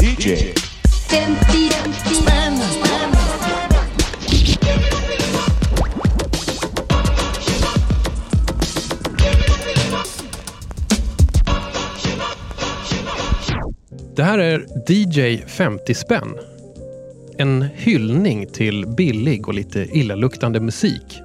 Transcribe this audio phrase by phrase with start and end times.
[0.00, 0.52] DJ
[1.10, 1.48] 50
[2.16, 2.54] spänn.
[14.16, 16.38] Det här är DJ 50 spänn.
[17.38, 21.22] En hyllning till billig och lite illaluktande musik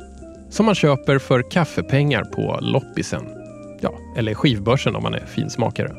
[0.54, 3.43] som man köper för kaffepengar på loppisen.
[3.84, 5.96] Ja, eller skivbörsen om man är finsmakare.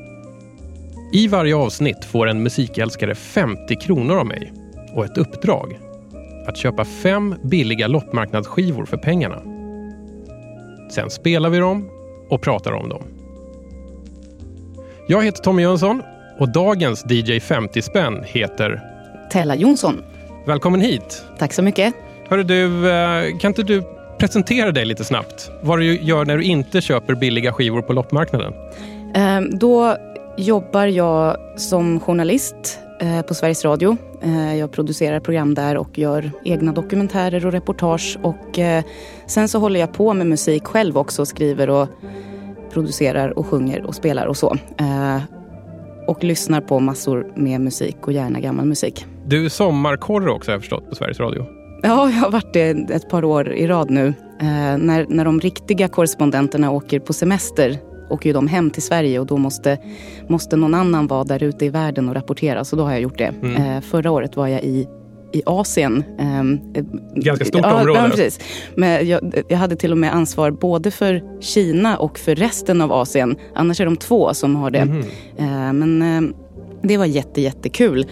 [1.12, 4.52] I varje avsnitt får en musikälskare 50 kronor av mig
[4.94, 5.78] och ett uppdrag.
[6.46, 9.42] Att köpa fem billiga loppmarknadsskivor för pengarna.
[10.90, 11.90] Sen spelar vi dem
[12.28, 13.02] och pratar om dem.
[15.08, 16.02] Jag heter Tommy Jönsson
[16.38, 18.80] och dagens DJ 50 spänn heter
[19.30, 20.02] Tella Jonsson.
[20.46, 21.24] Välkommen hit!
[21.38, 21.94] Tack så mycket.
[22.28, 25.50] Hörru du, eh, kan inte du presentera dig lite snabbt?
[25.62, 28.52] Vad du gör när du inte köper billiga skivor på loppmarknaden?
[29.14, 29.96] Eh, Då
[30.36, 33.96] jobbar jag som journalist eh, på Sveriges Radio.
[34.22, 38.18] Eh, Jag producerar program där och gör egna dokumentärer och reportage.
[38.22, 38.84] Och eh,
[39.26, 41.26] sen så håller jag på med musik själv också.
[41.26, 41.88] Skriver och
[42.72, 44.56] producerar och sjunger och spelar och så.
[46.06, 49.06] Och lyssnar på massor med musik och gärna gammal musik.
[49.26, 51.46] Du är sommarkorre också har jag förstått på Sveriges Radio.
[51.84, 54.06] Ja, jag har varit det ett par år i rad nu.
[54.40, 57.78] Eh, när, när de riktiga korrespondenterna åker på semester
[58.10, 59.78] åker ju de hem till Sverige och då måste,
[60.28, 62.64] måste någon annan vara där ute i världen och rapportera.
[62.64, 63.32] Så då har jag gjort det.
[63.42, 63.62] Mm.
[63.62, 64.88] Eh, förra året var jag i,
[65.32, 66.04] i Asien.
[66.18, 68.00] Ehm, eh, Ganska stort ja, område.
[68.00, 68.40] Ja, precis.
[68.74, 72.92] Men jag, jag hade till och med ansvar både för Kina och för resten av
[72.92, 73.36] Asien.
[73.54, 75.02] Annars är de två som har det.
[75.36, 76.34] Eh, men eh,
[76.82, 78.06] det var jätte, jättekul.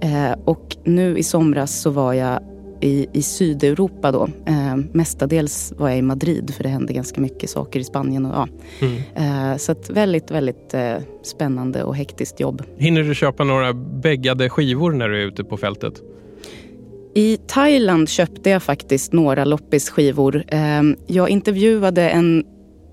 [0.00, 2.40] Eh, och nu i somras så var jag
[2.82, 4.28] i, i Sydeuropa då.
[4.46, 8.26] Eh, mestadels var jag i Madrid för det hände ganska mycket saker i Spanien.
[8.26, 8.48] Och, ja.
[8.80, 9.50] Mm.
[9.52, 12.62] eh, så ett väldigt, väldigt eh, spännande och hektiskt jobb.
[12.76, 15.94] Hinner du köpa några bäggade skivor när du är ute på fältet?
[17.14, 20.44] I Thailand köpte jag faktiskt några loppisskivor.
[20.48, 22.44] Eh, jag intervjuade en,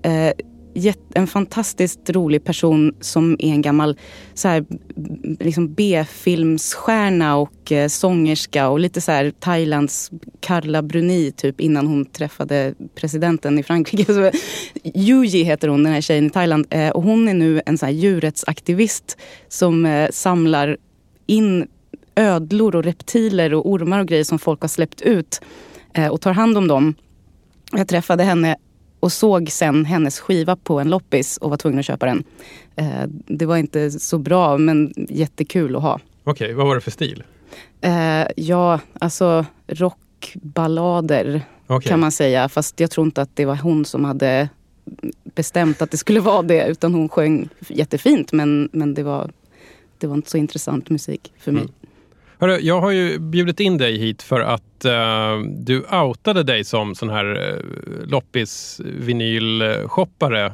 [0.02, 0.32] eh,
[1.14, 3.96] en fantastiskt rolig person som är en gammal
[4.34, 4.60] så här,
[4.94, 10.10] b- liksom B-filmsstjärna och eh, sångerska och lite så här Thailands
[10.40, 14.04] Carla Bruni typ innan hon träffade presidenten i Frankrike.
[14.14, 14.30] Så,
[14.94, 16.66] Yuji heter hon, den här tjejen i Thailand.
[16.70, 19.16] Eh, och hon är nu en så här djurrättsaktivist
[19.48, 20.76] som eh, samlar
[21.26, 21.66] in
[22.14, 25.40] ödlor och reptiler och ormar och grejer som folk har släppt ut
[25.94, 26.94] eh, och tar hand om dem.
[27.72, 28.56] Jag träffade henne
[29.00, 32.24] och såg sen hennes skiva på en loppis och var tvungen att köpa den.
[32.76, 36.00] Eh, det var inte så bra men jättekul att ha.
[36.24, 37.22] Okej, vad var det för stil?
[37.80, 41.88] Eh, ja, alltså rockballader Okej.
[41.88, 42.48] kan man säga.
[42.48, 44.48] Fast jag tror inte att det var hon som hade
[45.34, 46.66] bestämt att det skulle vara det.
[46.66, 49.30] Utan hon sjöng jättefint men, men det, var,
[49.98, 51.62] det var inte så intressant musik för mig.
[51.62, 51.74] Mm.
[52.40, 56.94] Hörru, jag har ju bjudit in dig hit för att eh, du outade dig som
[56.94, 57.56] sån här uh,
[58.06, 60.52] loppis-vinyl-shoppare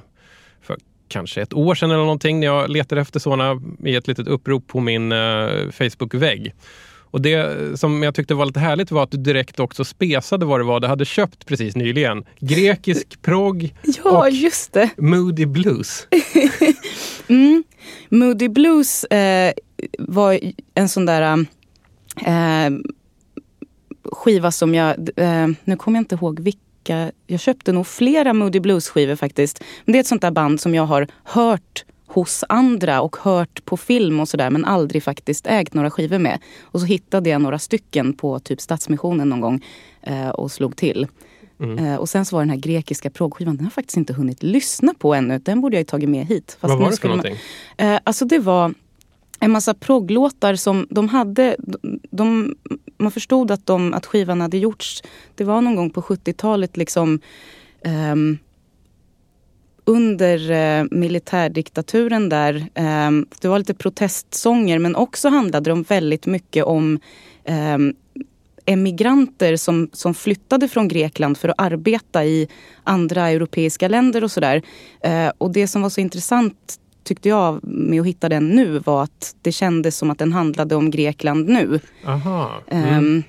[0.63, 0.77] för
[1.09, 4.67] kanske ett år sedan eller någonting när jag letade efter såna i ett litet upprop
[4.67, 6.55] på min uh, Facebook-vägg.
[7.11, 10.61] Och det som jag tyckte var lite härligt var att du direkt också spesade vad
[10.61, 12.25] det var du hade köpt precis nyligen.
[12.41, 13.75] Grekisk progg
[14.05, 14.91] Ja, och just det.
[14.97, 16.07] moody blues.
[17.29, 17.65] Mm.
[18.09, 19.53] Moody Blues eh,
[19.99, 20.41] var
[20.75, 21.47] en sån där
[22.27, 22.71] eh,
[24.12, 24.97] skiva som jag...
[25.16, 27.12] Eh, nu kommer jag inte ihåg vilka.
[27.27, 29.65] Jag köpte nog flera Moody Blues-skivor faktiskt.
[29.84, 33.65] Men det är ett sånt där band som jag har hört hos andra och hört
[33.65, 36.38] på film och sådär men aldrig faktiskt ägt några skivor med.
[36.62, 39.65] Och så hittade jag några stycken på typ Stadsmissionen någon gång
[40.03, 41.06] eh, och slog till.
[41.60, 41.78] Mm.
[41.84, 44.43] Eh, och sen så var den här grekiska proggskivan, den har jag faktiskt inte hunnit
[44.43, 45.38] lyssna på ännu.
[45.38, 46.56] Den borde jag ju tagit med hit.
[46.60, 47.41] Fast Vad var det för skulle man- någonting?
[47.76, 48.75] Eh, alltså det var
[49.41, 51.57] en massa progglåtar som de hade.
[52.11, 52.57] De,
[52.97, 55.03] man förstod att, de, att skivan hade gjorts.
[55.35, 57.21] Det var någon gång på 70-talet liksom
[57.85, 58.39] um,
[59.85, 62.67] under eh, militärdiktaturen där.
[62.75, 67.00] ehm, det var lite protestsånger men också handlade de väldigt mycket om
[67.44, 67.94] ehm,
[68.67, 72.49] emigranter som, som flyttade från Grekland för att arbeta i
[72.85, 74.62] andra europeiska länder och sådär.
[75.00, 79.03] Eh, och det som var så intressant tyckte jag med att hitta den nu var
[79.03, 81.81] att det kändes som att den handlade om Grekland nu.
[82.06, 82.50] Aha.
[82.69, 82.85] Mm.
[82.94, 83.23] Ehm,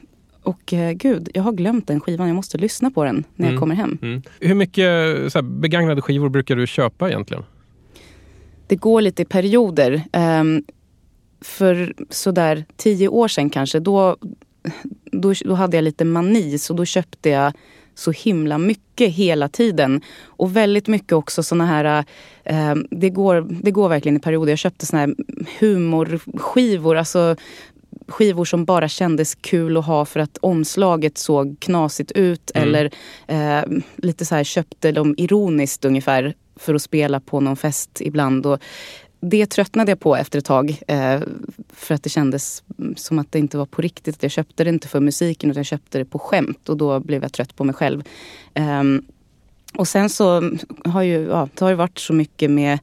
[0.44, 2.28] och eh, gud, jag har glömt den skivan.
[2.28, 3.54] Jag måste lyssna på den när Mm.
[3.54, 3.98] jag kommer hem.
[4.02, 4.22] Mm.
[4.40, 4.84] Hur mycket
[5.34, 7.44] här, begagnade skivor brukar du köpa egentligen?
[8.68, 10.02] Det går lite i perioder.
[10.14, 10.64] Ehm,
[11.42, 14.18] för sådär tio år sedan kanske, då,
[15.12, 16.58] då, då hade jag lite mani.
[16.58, 17.54] Så då köpte jag
[17.98, 20.02] så himla mycket hela tiden.
[20.26, 22.06] Och väldigt mycket också såna här,
[22.44, 24.52] eh, det, går, det går verkligen i perioder.
[24.52, 25.16] Jag köpte såna här
[25.60, 27.36] humorskivor, alltså
[28.08, 32.52] skivor som bara kändes kul att ha för att omslaget såg knasigt ut.
[32.56, 32.68] Mm.
[32.68, 32.92] Eller
[33.28, 33.64] eh,
[33.96, 38.46] lite så här köpte dem ironiskt ungefär för att spela på någon fest ibland.
[38.46, 38.60] Och
[39.20, 40.82] det tröttnade jag på efter ett tag.
[40.88, 41.22] Eh,
[41.74, 42.64] för att det kändes
[42.96, 44.24] som att det inte var på riktigt.
[44.24, 46.70] Jag köpte det inte för musiken utan jag köpte det på skämt.
[46.70, 48.04] Och då blev jag trött på mig själv.
[48.54, 48.84] Eh,
[49.74, 50.52] och sen så
[50.86, 52.80] har ju, ja, det har ju varit så mycket med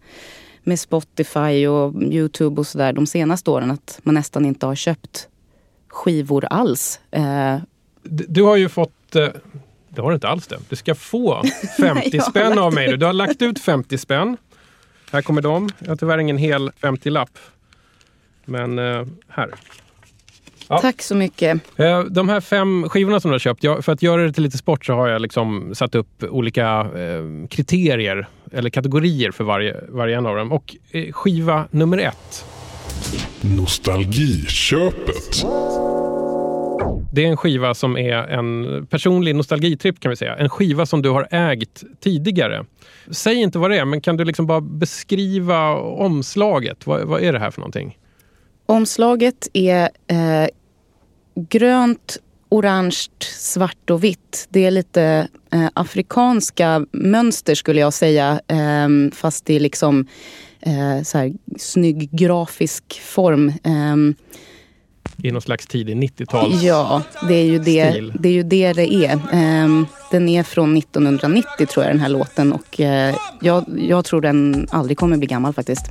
[0.67, 5.29] med Spotify och Youtube och sådär de senaste åren att man nästan inte har köpt
[5.89, 7.01] skivor alls.
[7.11, 7.57] Eh,
[8.03, 9.29] du har ju fått eh,
[9.89, 10.59] det har du inte alls det.
[10.69, 11.43] Du ska få
[11.81, 12.97] 50 spänn av mig.
[12.97, 14.37] Du har lagt ut 50 spänn.
[15.15, 15.69] Här kommer de.
[15.79, 17.39] Jag har tyvärr ingen hel 50-lapp.
[18.45, 19.51] Men eh, här.
[20.69, 20.79] Ja.
[20.79, 21.61] Tack så mycket.
[21.77, 24.59] Eh, de här fem skivorna som du har köpt, för att göra det till lite
[24.59, 30.17] sport så har jag liksom satt upp olika eh, kriterier eller kategorier för varje, varje
[30.17, 30.53] en av dem.
[30.53, 30.77] Och
[31.13, 32.45] skiva nummer ett.
[33.41, 35.45] Nostalgiköpet.
[37.15, 40.37] Det är en skiva som är en personlig nostalgitripp kan vi säga.
[40.37, 42.65] En skiva som du har ägt tidigare.
[43.11, 46.87] Säg inte vad det är, men kan du liksom bara beskriva omslaget?
[46.87, 47.99] Vad, vad är det här för någonting?
[48.67, 50.49] Omslaget är eh,
[51.35, 52.17] grönt,
[52.49, 54.47] orange, svart och vitt.
[54.49, 58.41] Det är lite eh, afrikanska mönster skulle jag säga.
[58.49, 60.07] Eh, fast i liksom
[60.61, 63.53] eh, så här, snygg grafisk form.
[63.65, 64.15] Ehm,
[65.23, 68.95] i någon slags tidig 90-tals Ja, det är, ju det, det är ju det det
[68.95, 69.19] är.
[69.65, 72.87] Um, den är från 1990 tror jag den här låten och uh,
[73.41, 75.91] jag, jag tror den aldrig kommer bli gammal faktiskt.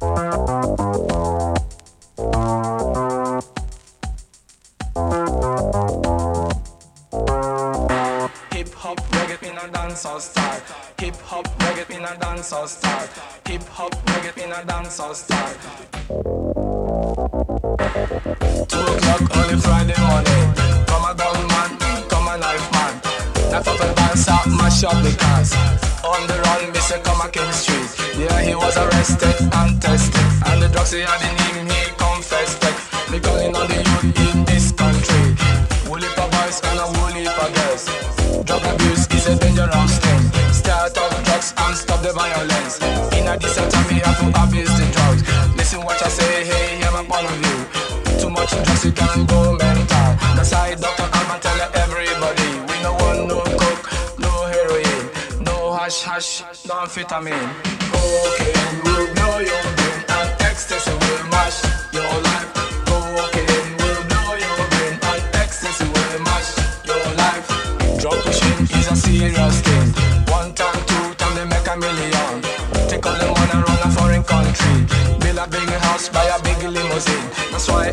[9.93, 10.61] dancehall style.
[10.99, 13.09] Hip hop reggae in a dancehall style.
[13.45, 17.22] Hip hop reggae in a dancehall style.
[18.13, 20.45] Two o'clock on a Friday morning.
[20.86, 21.71] Come a gun man,
[22.06, 22.94] come a knife man.
[23.50, 25.50] Knife up and dance out, mash up the cars.
[26.06, 27.04] On the run, Mr.
[27.04, 27.89] Come a King Street.
[28.15, 30.21] Yeah, he was arrested and tested.
[30.45, 32.77] And the drugs he had in him, he confessed it.
[33.10, 35.33] Me calling on the youth in this country.
[35.89, 37.89] Woolly for boys and a woolly for girls.
[38.45, 40.21] Drug abuse is a dangerous thing.
[40.54, 42.77] Start off drugs and stop the violence.
[43.18, 45.25] In a decent time, we have to abuse the drugs.
[45.57, 47.42] Listen what I say, hey, hear my point of
[48.51, 50.09] you can go mental.
[50.35, 51.07] That's why Dr.
[51.15, 52.47] Alban tell everybody.
[52.67, 53.83] We no want no coke,
[54.19, 57.49] no heroin, no hash hash, no amphetamine.
[57.91, 61.63] Cocaine will blow your brain and ecstasy will mash
[61.93, 62.51] your life.
[62.83, 66.51] Cocaine will blow your brain and ecstasy will mash
[66.83, 67.47] your life.
[68.01, 69.87] Drug pushing is a serious thing.
[70.27, 72.41] One time, two time, they make a million.
[72.89, 74.75] Take all the money around a foreign country.
[75.21, 77.32] Build a big house, buy a big limousine.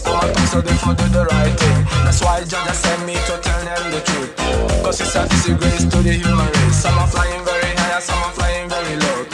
[0.01, 1.85] That's why I'm a so they for do the right thing.
[2.05, 4.35] That's why Jah sent me to tell them the truth.
[4.83, 6.77] Cause it's a disgrace to the human race.
[6.83, 9.25] Some are flying very high, and some are flying very low.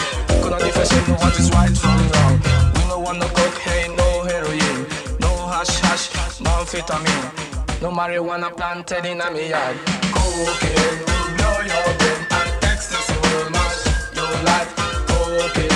[0.42, 2.40] Could not differentiate what is right from wrong.
[2.74, 4.86] We no want no cocaine, no heroin,
[5.20, 9.76] no hash hash, no amphetamine, no marijuana planted in a me yard.
[10.10, 13.86] Cocaine will blow your brain and ecstasy will mash
[14.18, 14.70] your life.
[15.06, 15.75] Cocaine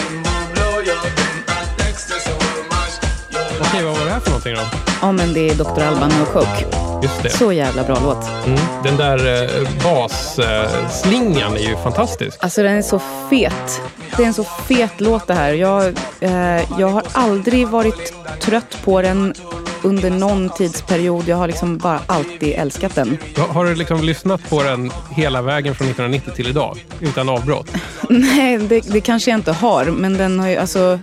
[3.73, 4.61] Okej, vad var det här för någonting då?
[5.03, 5.83] Ja, men det är Dr.
[5.83, 6.67] Alban och Coke.
[7.03, 7.31] Just det.
[7.31, 8.47] Så jävla bra låt.
[8.47, 8.61] Mm.
[8.85, 12.39] Den där eh, basslingan är ju fantastisk.
[12.41, 13.00] Alltså den är så
[13.31, 13.81] fet.
[14.17, 15.53] Det är en så fet låt det här.
[15.53, 15.87] Jag,
[16.21, 19.35] eh, jag har aldrig varit trött på den
[19.83, 21.29] under någon tidsperiod.
[21.29, 23.19] Jag har liksom bara alltid älskat den.
[23.37, 26.87] Har, har du liksom lyssnat på den hela vägen från 1990 till idag?
[27.00, 27.71] Utan avbrott?
[28.09, 29.85] Nej, det, det kanske jag inte har.
[29.85, 30.99] Men den har ju, alltså,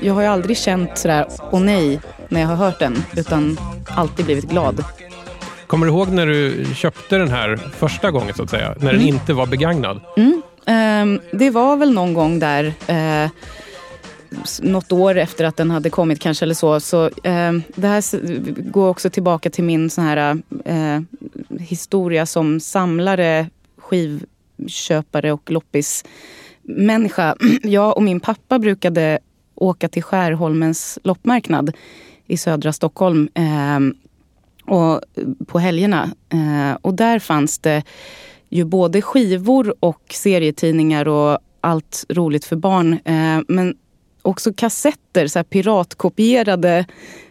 [0.00, 3.04] jag har ju aldrig känt sådär, åh nej, när jag har hört den.
[3.16, 4.84] Utan alltid blivit glad.
[5.66, 8.74] Kommer du ihåg när du köpte den här första gången så att säga?
[8.80, 10.00] När den inte var begagnad?
[10.16, 10.42] Mm.
[10.66, 13.30] Um, det var väl någon gång där, uh,
[14.60, 16.80] något år efter att den hade kommit kanske eller så.
[16.80, 18.20] så uh, det här
[18.70, 21.00] går också tillbaka till min sån här uh,
[21.58, 23.46] historia som samlare,
[23.78, 27.36] skivköpare och loppismänniska.
[27.62, 29.18] Jag och min pappa brukade
[29.60, 31.76] åka till Skärholmens loppmarknad
[32.26, 33.94] i södra Stockholm ehm,
[34.64, 35.00] och
[35.46, 36.10] på helgerna.
[36.28, 37.82] Eh, och där fanns det
[38.48, 42.92] ju både skivor och serietidningar och allt roligt för barn.
[43.04, 43.74] Eh, men
[44.22, 46.86] också kassetter, så här piratkopierade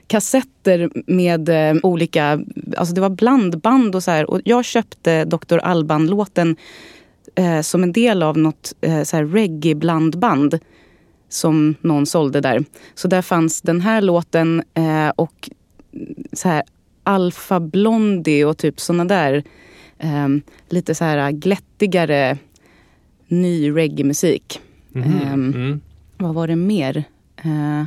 [0.08, 2.40] kassetter med eh, olika,
[2.78, 4.30] alltså det var blandband och så här.
[4.30, 5.58] Och jag köpte Dr.
[5.58, 6.56] Alban-låten
[7.36, 10.60] eh, som en del av något eh, så här reggae-blandband
[11.30, 12.66] som någon sålde där.
[12.96, 15.50] Så där fanns den här låten eh, och
[16.34, 16.64] så här
[17.04, 19.44] Alfa Blondie och typ såna där
[19.98, 20.28] eh,
[20.70, 22.38] lite så här glättigare
[23.28, 24.60] ny reggae-musik.
[24.90, 25.04] Mhm.
[25.04, 25.82] Ehm, Mm.
[26.18, 27.04] Vad var det mer?
[27.38, 27.86] Eh,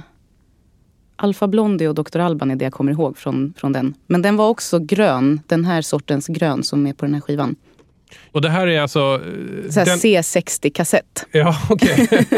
[1.17, 2.19] Alfa Blondie och Dr.
[2.19, 3.95] Alban är det jag kommer ihåg från, från den.
[4.07, 7.57] Men den var också grön, den här sortens grön som är på den här skivan.
[8.33, 8.99] Och det här är alltså...
[8.99, 11.25] eh, den- C60-kassett.
[11.33, 12.09] Ja, okej.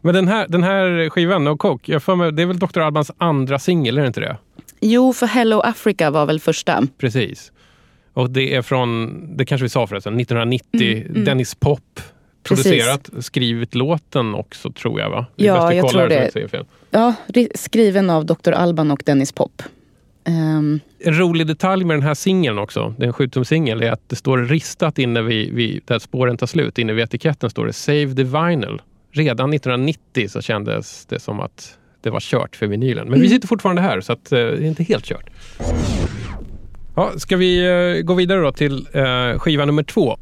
[0.00, 2.80] Men den här, den här skivan, No Coke, jag mig, det är väl Dr.
[2.80, 4.36] Albans andra singel, är det inte det?
[4.80, 6.86] Jo, för Hello Africa var väl första.
[6.98, 7.52] Precis.
[8.14, 11.04] Och det är från, det kanske vi sa förresten, 1990.
[11.10, 11.80] Mm, Dennis Pop
[12.42, 12.64] Precis.
[12.64, 15.26] producerat, skrivit låten också tror jag va?
[15.36, 16.48] Det Ja, jag tror det.
[16.50, 16.66] fel.
[16.90, 18.52] Ja, ri- skriven av Dr.
[18.52, 19.62] Alban och Dennis Pop.
[20.24, 24.08] Ehm, En rolig detalj med den här singeln också, det är en sjutumsingel, är att
[24.08, 27.72] det står ristat inne vid, vid där spåren tar slut, inne vid etiketten står det
[27.72, 28.82] Save the Vinyl.
[29.12, 33.08] Redan 1990 så kändes det som att det var kört för vinylen.
[33.08, 35.30] Men vi sitter fortfarande här så att, eh, det är inte helt kört.
[36.96, 37.66] Ja, ska vi
[37.98, 40.16] eh, gå vidare då till eh, skiva nummer två?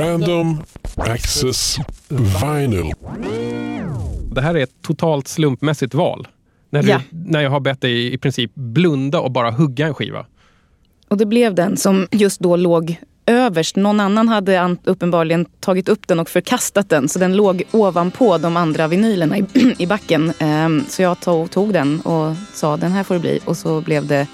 [0.00, 0.62] Random
[0.96, 1.76] Access
[2.08, 2.92] Vinyl.
[4.32, 6.28] Det här är ett totalt slumpmässigt val.
[6.70, 7.00] När, du, Ja.
[7.10, 10.26] när jag har bett dig i princip blunda och bara hugga en skiva.
[11.08, 12.96] och det blev den som just då låg
[13.26, 13.76] överst.
[13.76, 17.08] Någon annan hade uppenbarligen tagit upp den och förkastat den.
[17.08, 19.44] Så den låg ovanpå de andra vinylerna i,
[19.78, 20.32] i backen.
[20.38, 23.38] Ehm, så jag tog, tog den och sa den här får det bli.
[23.44, 24.26] Och så blev det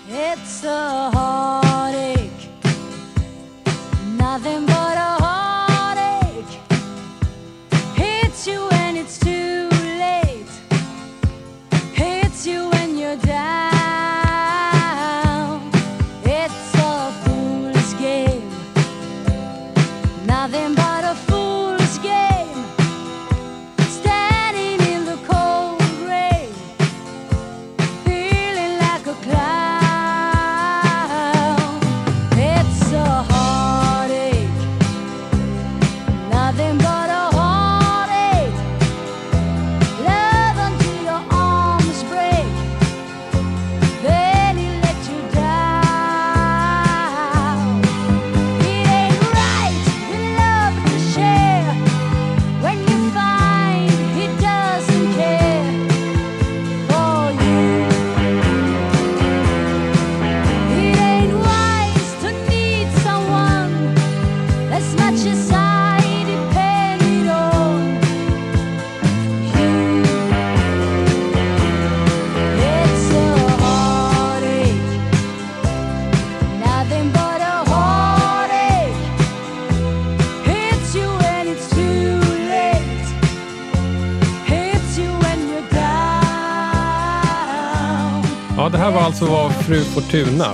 [89.27, 90.47] var alltså vad Fru Fortuna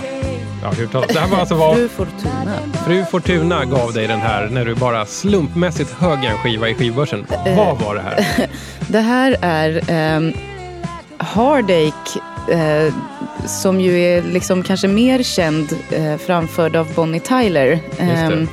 [0.62, 2.58] Ja, hur talas- det här var alltså vad Fru Fortuna.
[2.86, 7.26] Fru Fortuna gav dig den här när du bara slumpmässigt högg en skiva i skivbörsen.
[7.56, 8.46] Vad var det här?
[8.88, 10.32] Det här är ehm,
[11.18, 12.20] Heartache
[12.52, 12.94] eh,
[13.46, 17.78] som ju är liksom kanske mer känd eh, framförd av Bonnie Tyler.
[17.98, 18.48] Ehm,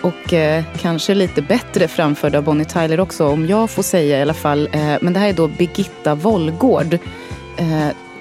[0.00, 4.22] och eh, kanske lite bättre framförd av Bonnie Tyler också om jag får säga i
[4.22, 4.68] alla fall.
[4.72, 6.98] Eh, men det här är då Birgitta Wollgård.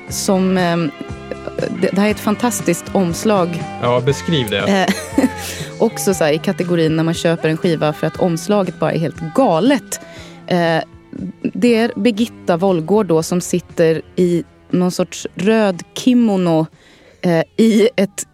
[0.10, 0.92] Som, ehm,
[1.82, 4.88] det, det här är ett fantastiskt omslag Ja, beskriv det.
[5.18, 5.26] Eh,
[5.80, 9.00] också så här, i kategorin när man köper en skiva för att omslaget bara är
[9.00, 10.00] helt galet.
[10.48, 10.80] Eh,
[11.54, 16.68] det är Birgitta Wollgård då som sitter i någon sorts röd kimono
[17.22, 18.28] eh, i ett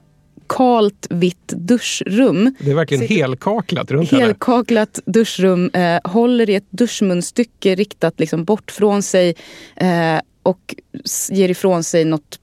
[0.50, 2.56] kalt vitt duschrum.
[2.60, 4.24] Det är verkligen sitter- helkaklat runt henne.
[4.24, 9.36] Helkaklat duschrum, eh, håller i ett duschmunstycke riktat liksom bort från sig
[9.75, 10.75] eh, och
[11.29, 12.39] ger ifrån sig något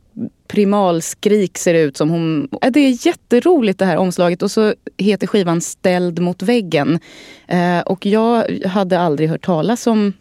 [0.49, 2.11] primalskrik ser det ut som.
[2.11, 6.99] Hon, det är jätteroligt det här omslaget och så heter skivan Ställd mot väggen.
[7.47, 10.13] Eh, och jag hade aldrig hört talas om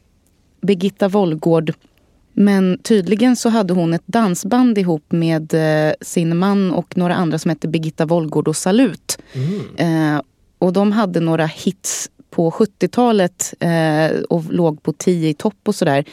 [0.62, 1.74] Birgitta Wollgård
[2.34, 7.40] men tydligen så hade hon ett dansband ihop med eh, sin man och några andra
[7.40, 9.18] som hette Birgitta Wollgård och Salut.
[9.78, 10.22] Eh,
[10.58, 15.76] och de hade några hits på 70-talet eh, och låg på 10 i topp och
[15.76, 16.06] sådär.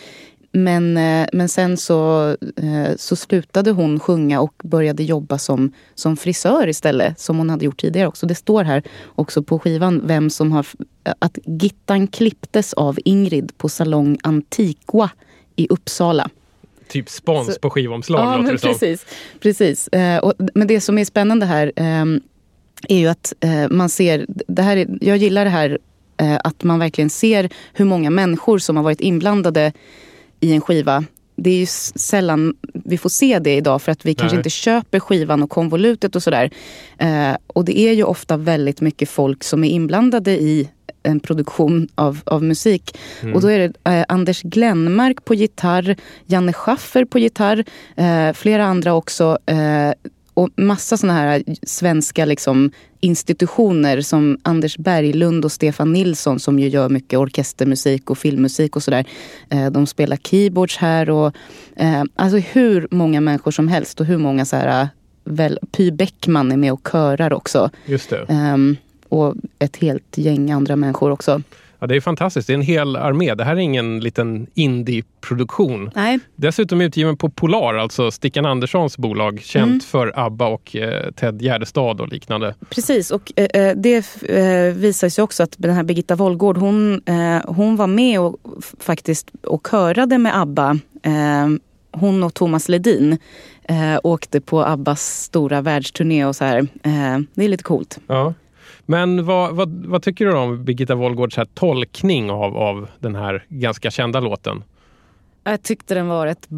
[0.56, 6.16] Men, eh, men sen så, eh, så slutade hon sjunga och började jobba som, som
[6.16, 7.20] frisör istället.
[7.20, 8.26] Som hon hade gjort tidigare också.
[8.26, 8.82] Det står här
[9.14, 10.66] också på skivan vem som har...
[11.18, 15.10] Att gittan klipptes av Ingrid på Salong Antiqua
[15.56, 16.28] i Uppsala.
[16.88, 18.70] Typ spons Så- på skivomslag Ja, låter men det som.
[18.72, 19.06] precis.
[19.40, 19.88] precis.
[19.88, 22.20] Eh, och, men det som är spännande här ehm,
[22.88, 25.78] är ju att eh, man ser, det här är, jag gillar det här
[26.16, 29.72] eh, att man verkligen ser hur många människor som har varit inblandade
[30.40, 31.04] i en skiva.
[31.36, 34.40] Det är ju sällan vi får se det idag för att vi kanske Nej.
[34.40, 36.50] inte köper skivan och konvolutet och sådär.
[36.98, 40.68] Eh, och det är ju ofta väldigt mycket folk som är inblandade i
[41.02, 42.98] en produktion av, av musik.
[43.34, 47.64] Och då är det eh, Anders Glenmark på gitarr, Janne Schaffer på gitarr,
[47.96, 49.38] eh, flera andra också.
[49.46, 49.92] Eh,
[50.36, 56.68] och massa såna här svenska liksom, institutioner som Anders Berglund och Stefan Nilsson som ju
[56.68, 59.04] gör mycket orkestermusik och filmmusik och sådär.
[59.50, 61.36] Eh, de spelar keyboards här och
[61.76, 64.88] eh, alltså hur många människor som helst och hur många så här
[65.24, 67.70] väl, Py Bäckman är med och körar också.
[67.86, 68.26] Just det.
[68.28, 68.76] Ehm,
[69.08, 71.42] och ett helt gäng andra människor också.
[71.86, 72.46] Ja, det är fantastiskt.
[72.46, 73.34] Det är en hel armé.
[73.34, 75.90] Det här är ingen liten indie-produktion.
[75.94, 79.80] Nej, Dessutom utgiven på Polar, alltså Stickan Anderssons bolag, känt Mm.
[79.80, 82.54] för ABBA och eh, Ted Gärdestad och liknande.
[82.70, 87.02] Precis, och eh, eh, det eh, visar sig också att den här Birgitta Wollgård, hon,
[87.06, 88.36] eh, hon var med och
[88.80, 90.70] faktiskt och körade med ABBA.
[91.02, 91.48] Eh,
[91.92, 93.18] hon och Thomas Ledin
[94.02, 96.66] åkte på ABBAs stora världsturné och så här.
[97.34, 97.98] Det är lite coolt.
[98.06, 98.34] Ja.
[98.86, 103.44] Men vad, vad, vad tycker du om Birgitta Wollgårds här tolkning av, av den här
[103.48, 104.64] ganska kända låten?
[105.44, 106.48] Jag tyckte den var rätt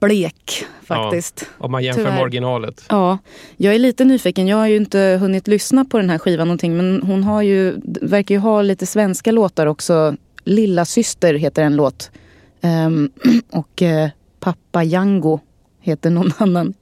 [0.00, 1.46] blek faktiskt.
[1.58, 2.14] Om man jämför Tyvärr.
[2.14, 2.84] med originalet.
[2.88, 3.18] Ja,
[3.56, 4.46] jag är lite nyfiken.
[4.46, 7.74] Jag har ju inte hunnit lyssna på den här skivan någonting men hon har ju,
[8.02, 10.16] verkar ju ha lite svenska låtar också.
[10.44, 12.10] Lilla syster heter en låt.
[12.60, 13.10] Ehm,
[13.52, 14.08] och eh,
[14.40, 15.40] Pappa Django
[15.80, 16.74] heter någon annan.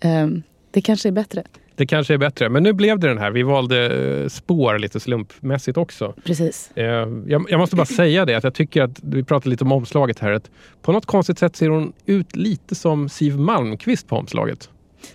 [0.00, 1.42] Ehm, det kanske är bättre.
[1.76, 3.30] Det kanske är bättre, men nu blev det den här.
[3.30, 3.86] Vi valde
[4.22, 6.14] eh, spår lite slumpmässigt också.
[6.24, 6.70] Precis.
[6.74, 6.84] Eh,
[7.26, 10.18] Jag, jag måste bara säga det, att jag tycker att, vi pratade lite om omslaget
[10.18, 10.50] här, att
[10.82, 14.68] på något konstigt sätt ser hon ut lite som Siv Malmkvist på omslaget.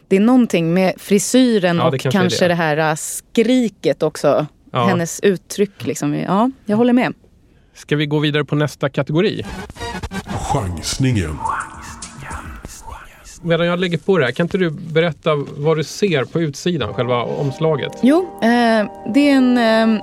[0.08, 2.48] Det är någonting med frisyren Ja, och kanske kanske det.
[2.48, 2.56] det.
[2.56, 4.46] här äh, skriket också.
[4.72, 4.86] Ja.
[4.88, 6.14] Hennes uttryck liksom.
[6.16, 7.14] Ja, jag håller med.
[7.74, 9.44] Ska vi gå vidare på nästa kategori?
[10.52, 11.38] Chansningen.
[13.42, 16.94] Medan jag lägger på det här, kan inte du berätta vad du ser på utsidan,
[16.94, 17.92] själva omslaget?
[18.02, 20.02] Jo, eh, det är en, eh,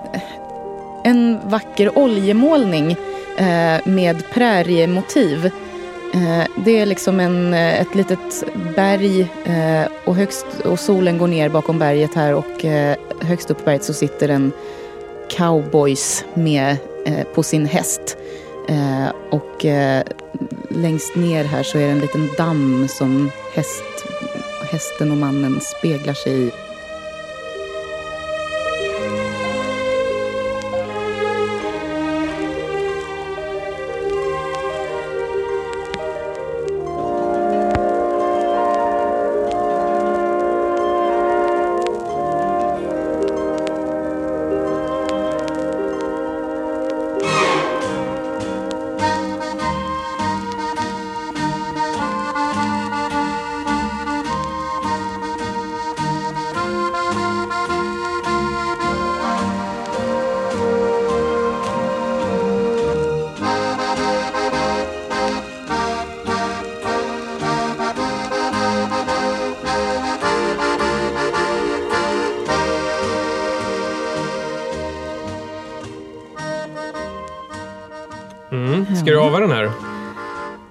[1.05, 2.90] en vacker oljemålning
[3.37, 5.46] eh, med präriemotiv.
[6.14, 8.44] Eh, det är liksom en, eh, ett litet
[8.77, 13.59] berg eh, och, högst, och solen går ner bakom berget här och eh, högst upp
[13.59, 14.53] på berget så sitter en
[15.31, 18.16] cowboys med, eh, på sin häst.
[18.68, 20.03] Eh, och eh,
[20.77, 24.07] längst ner här så är det en liten damm som häst,
[24.71, 26.53] hästen och mannen speglar sig i.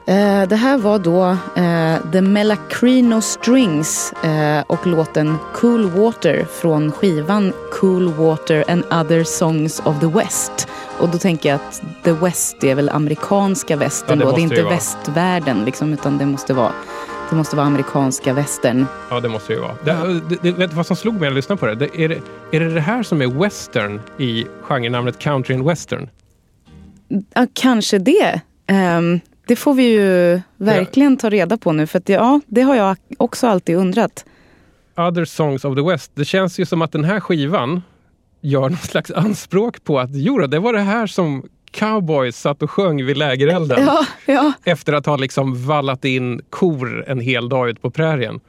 [0.07, 6.91] Eh, det här var då eh, The Melacrino Strings eh, och låten Cool Water från
[6.91, 10.67] skivan Cool Water and Other Songs of the West.
[10.99, 14.35] Och då tänker jag att The West är väl amerikanska västern Ja, det då.
[14.35, 14.73] Det är inte vara.
[14.73, 16.71] västvärlden liksom, utan det måste vara,
[17.29, 18.85] det måste vara amerikanska västern.
[19.09, 19.75] Ja, det måste det ju vara.
[19.83, 21.75] Det, det, det, vet du vad som slog mig när jag lyssnade på det?
[21.75, 22.21] det, är det?
[22.51, 26.09] Är det det här som är western i genrenamnet country and western?
[27.33, 28.41] Ja, kanske det.
[28.67, 31.87] Ehm, det får vi ju verkligen ta reda på nu.
[31.87, 34.25] För att ja, det har jag också alltid undrat.
[34.97, 36.11] Other Songs of the West.
[36.15, 37.81] Det känns ju som att den här skivan
[38.41, 42.71] gör någon slags anspråk på att jo, det var det här som cowboys satt och
[42.71, 44.53] sjöng vid lägerelden Ja, ja.
[44.63, 48.39] efter att ha liksom vallat in kor en hel dag ut på prärien.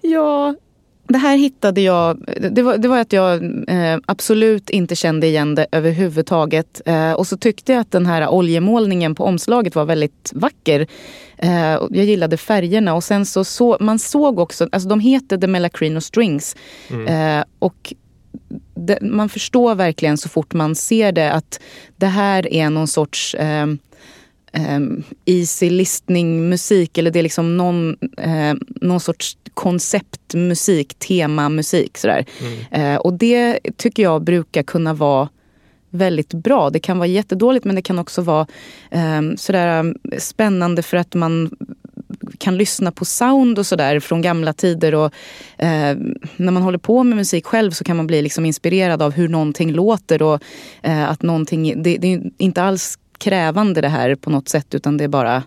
[0.00, 0.54] Ja,
[1.08, 2.24] det här hittade jag.
[2.50, 6.80] Det var, det var att jag eh, absolut inte kände igen det överhuvudtaget.
[6.86, 10.86] Eh, och så tyckte jag att den här oljemålningen på omslaget var väldigt vacker.
[11.36, 15.38] Eh, och jag gillade färgerna och sen så, så man såg också, alltså de heter
[15.38, 16.56] The Melacrino Strings.
[17.08, 17.94] Eh, och
[18.74, 21.60] det, man förstår verkligen så fort man ser det att
[21.96, 23.66] det här är någon sorts eh,
[24.58, 32.26] um, easy listening musik eller det är liksom någon, eh, någon sorts konceptmusik, temamusik sådär.
[32.70, 35.28] Eh, och det tycker jag brukar kunna vara
[35.90, 36.70] väldigt bra.
[36.70, 38.46] Det kan vara jättedåligt men det kan också vara
[38.90, 41.50] eh, sådär spännande för att man
[42.38, 44.94] kan lyssna på sound och sådär från gamla tider.
[44.94, 45.14] Och,
[45.58, 45.96] eh,
[46.36, 49.28] när man håller på med musik själv så kan man bli liksom inspirerad av hur
[49.28, 50.22] någonting låter.
[50.22, 50.42] Och,
[50.82, 54.96] eh, att någonting, det, det är inte alls krävande det här på något sätt utan
[54.96, 55.42] det är bara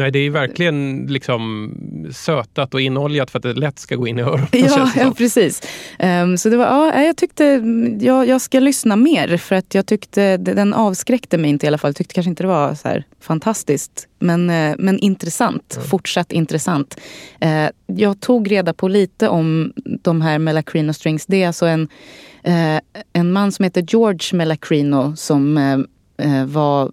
[0.00, 1.72] Nej, det är verkligen liksom
[2.12, 4.46] sötat och inoljat för att det lätt ska gå in i öronen.
[4.52, 5.62] Ja, ja precis.
[5.98, 7.44] Ehm, så det var, ja, jag tyckte,
[8.00, 11.78] jag, jag ska lyssna mer för att jag tyckte, den avskräckte mig inte i alla
[11.78, 11.88] fall.
[11.88, 14.08] Jag tyckte kanske inte det var så här fantastiskt.
[14.18, 17.00] Men, eh, men intressant, fortsatt intressant.
[17.40, 21.26] Eh, jag tog reda på lite om de här Mellacrino Strings.
[21.26, 21.88] Det är alltså en,
[22.44, 22.80] eh,
[23.12, 26.90] en man som heter George Mellacrino som eh, var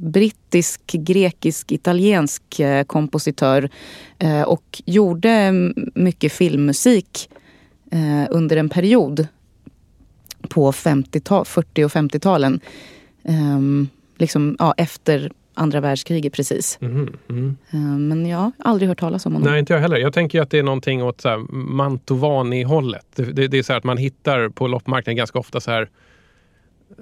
[0.00, 3.70] brittisk, grekisk, italiensk eh, kompositör
[4.18, 5.52] eh, och gjorde
[5.94, 7.30] mycket filmmusik
[7.92, 9.26] eh, under en period
[10.48, 12.60] på 50 40 och 50-talen.
[13.24, 16.78] Ehm, liksom, ja, efter andra världskriget precis.
[16.80, 17.56] Mhm.
[17.70, 19.50] Ehm, men jag har aldrig hört talas om honom.
[19.50, 19.96] Nej, inte jag heller.
[19.96, 23.06] Jag tänker att det är någonting åt Mantovani-hållet.
[23.14, 25.88] Det, det, det är så här att man hittar på loppmarknaden ganska ofta så här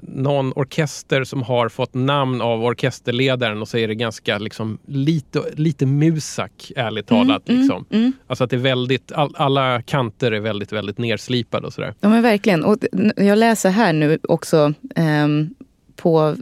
[0.03, 5.43] någon orkester som har fått namn av orkesterledaren och så är det ganska liksom lite,
[5.55, 7.49] lite musak, ärligt talat.
[7.49, 7.85] Mm, liksom.
[7.91, 8.13] mm.
[8.27, 11.95] Alltså att det är väldigt, all, alla kanter är väldigt, väldigt nerslipade och sådär.
[12.01, 12.65] Ja men verkligen.
[12.65, 12.77] Och
[13.17, 15.55] jag läser här nu också ehm,
[15.97, 16.37] på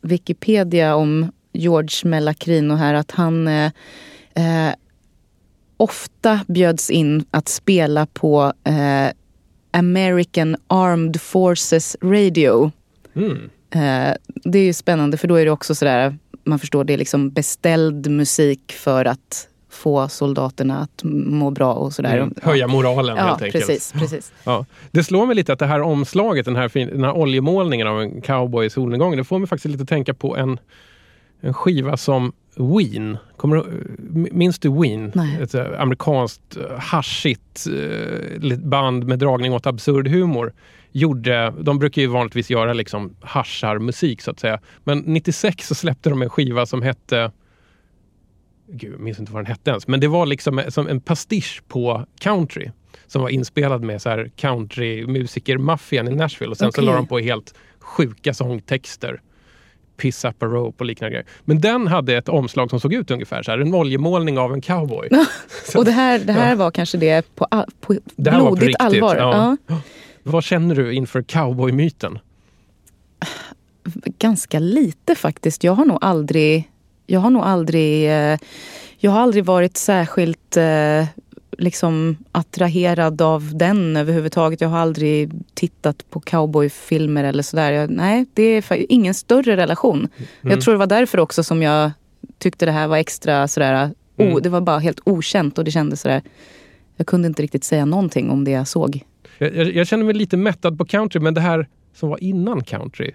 [0.00, 3.72] Wikipedia om George Mellacrino här att han eh,
[4.34, 4.74] eh,
[5.76, 9.08] ofta bjöds in att spela på eh,
[9.70, 12.72] American Armed Forces Radio.
[13.16, 13.50] Mm.
[13.70, 16.98] Eh, det är ju spännande för då är det också sådär, man förstår det är
[16.98, 22.16] liksom beställd musik för att få soldaterna att må bra och sådär.
[22.18, 22.34] Mm.
[22.42, 23.66] Höja moralen Ja, helt enkelt.
[23.66, 24.32] precis, precis.
[24.44, 24.64] Ja.
[24.90, 28.00] Det slår mig lite att det här omslaget, den här, fin- den här oljemålningen av
[28.02, 30.58] en cowboy i solnedgången, det får mig faktiskt lite tänka på en,
[31.40, 33.18] en skiva som Ween.
[33.36, 33.96] Kommer du,
[34.32, 35.12] minns du Ween?
[35.14, 35.42] Nej.
[35.42, 40.52] Ett eh, amerikanskt eh, haschigt eh, band med dragning åt absurd humor.
[40.92, 44.60] Gjorde, de brukar ju vanligtvis göra liksom hascharmusik så att säga.
[44.84, 47.32] Men 96 så släppte de en skiva som hette
[48.70, 49.88] Gud, jag minns inte vad den hette ens.
[49.88, 52.70] Men det var liksom som en pastisch på country.
[53.06, 56.50] Som var inspelad med så här countrymusiker-maffian i Nashville.
[56.50, 56.84] Och sen så Okej.
[56.84, 59.20] la de på helt sjuka sångtexter.
[59.98, 61.26] Piss up a rope och liknande grejer.
[61.44, 63.58] Men den hade ett omslag som såg ut ungefär så här.
[63.58, 65.08] En oljemålning av en cowboy.
[65.76, 67.46] Och det här, det här var kanske det på,
[67.80, 69.16] på Det här var på blodigt riktigt, allvar.
[69.16, 69.56] ja.
[69.66, 69.80] Ja.
[70.22, 72.18] Vad känner du inför cowboymyten?
[74.18, 75.64] Ganska lite faktiskt.
[75.64, 76.70] Jag har nog aldrig,
[77.06, 78.38] jag har nog aldrig, eh,
[78.98, 81.06] jag har aldrig varit särskilt eh,
[81.58, 84.60] liksom attraherad av den överhuvudtaget.
[84.60, 87.72] Jag har aldrig tittat på cowboyfilmer eller sådär.
[87.72, 89.98] Jag, nej, det är ingen större relation.
[89.98, 90.52] Mm.
[90.52, 91.90] Jag tror det var därför också som jag
[92.38, 93.90] tyckte det här var extra sådär,
[94.20, 94.32] Mm.
[94.34, 96.22] o, det var bara helt okänt och det kändes sådär,
[96.96, 99.00] jag kunde inte riktigt säga någonting om det jag såg.
[99.38, 102.64] Jag, jag, jag känner mig lite mättad på country, men det här som var innan
[102.64, 103.10] country.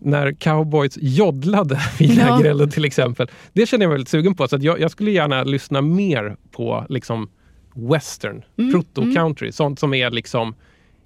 [0.00, 2.66] När cowboys joddlade vid Ja.
[2.72, 3.30] till exempel.
[3.52, 4.48] Det känner jag mig väldigt sugen på.
[4.48, 7.28] Så jag, jag skulle gärna lyssna mer på liksom
[7.74, 9.52] western, proto-country.
[9.52, 10.54] Sånt som är liksom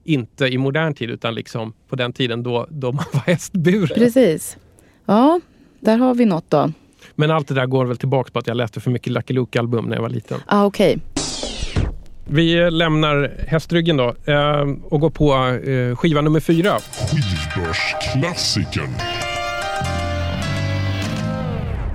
[0.04, 3.94] inte i modern tid utan liksom på den tiden då, då man var hästburen.
[3.94, 4.57] Precis.
[5.07, 5.40] Ja,
[5.81, 6.72] där har vi något då.
[7.14, 9.85] Men allt det där går väl tillbaka på att jag läste för mycket Lucky Luke-album
[9.85, 10.40] när jag var liten.
[10.46, 10.98] Ah, Okej.
[12.31, 16.78] Vi eh, lämnar hästryggen då eh, och går på eh, skiva nummer fyra.
[16.78, 18.90] Skivbörsklassikern.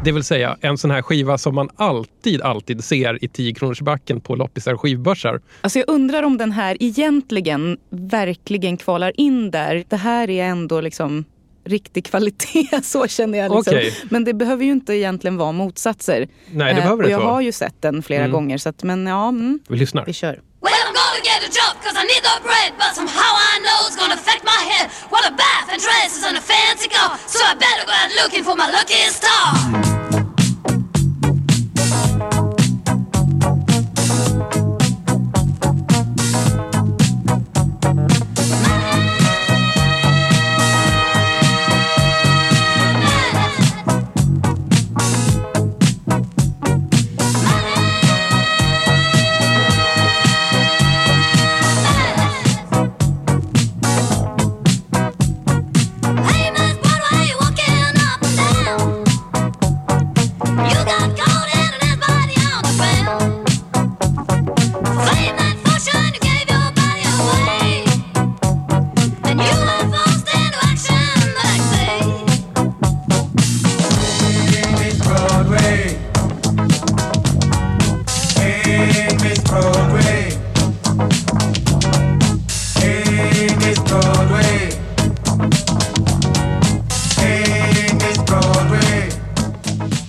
[0.04, 3.82] Det vill säga en sån här skiva som man alltid, alltid ser i 10 kronors
[3.82, 5.42] backen på loppisar och skivbörsar.
[5.62, 9.84] Alltså jag undrar om den här egentligen verkligen kvalar in där.
[9.90, 11.26] Det här är ändå liksom
[11.66, 13.56] riktig kvalitet, så känner jag.
[13.56, 13.74] Liksom.
[13.78, 13.94] Okej.
[14.10, 16.28] Men det behöver ju inte egentligen vara motsatser.
[16.52, 17.42] Nej, det Eh, behöver och det jag inte har vara.
[17.44, 18.32] ju sett den flera Mm.
[18.32, 20.06] gånger, så att, men ja, mm, Vi lyssnar.
[20.06, 20.40] vi kör.
[20.64, 23.86] Well, I'm gonna get a job cause I need the bread, but somehow I know
[23.86, 24.90] it's gonna affect my head.
[25.12, 28.46] What a bath and dresses and a fancy car, so I better go out looking
[28.46, 30.23] for my lucky star.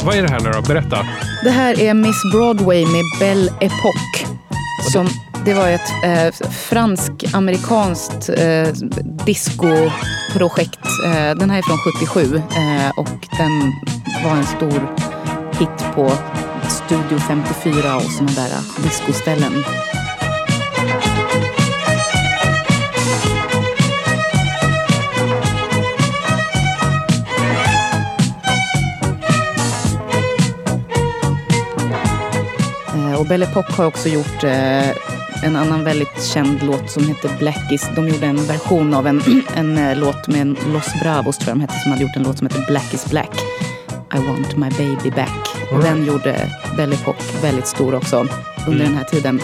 [0.05, 0.62] Vad är det här nu då?
[0.62, 1.07] Berätta.
[1.44, 4.27] Det här är Miss Broadway med Belle Epoque.
[4.92, 5.09] Som,
[5.44, 8.68] det var ett eh, fransk-amerikanskt eh,
[9.27, 10.87] discoprojekt.
[11.05, 13.72] Eh, den här är från 77 eh, och den
[14.24, 14.94] var en stor
[15.59, 16.12] hit på
[16.68, 19.64] Studio 54 och sådana där discoställen.
[33.24, 34.88] Och Belle Époque har också gjort eh,
[35.44, 37.90] en annan väldigt känd låt som heter Blackis.
[37.96, 39.22] De gjorde en version av en,
[39.56, 42.22] en eh, låt med en Los Bravos tror jag de hette som hade gjort en
[42.22, 43.30] låt som heter Black is Black.
[44.14, 45.56] I want my baby back.
[45.72, 48.26] Och den gjorde Belle Époque väldigt stor också
[48.68, 49.40] under den här tiden.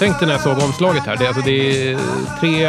[0.00, 1.98] Jag tänkte när jag såg omslaget här, det, är alltså, det är
[2.40, 2.66] tre